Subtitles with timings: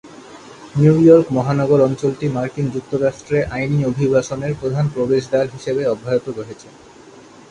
[0.75, 6.67] New York মহানগর অঞ্চলটি মার্কিন যুক্তরাষ্ট্রে আইনি অভিবাসনের প্রধান প্রবেশদ্বার হিসাবে অব্যাহত রয়েছে।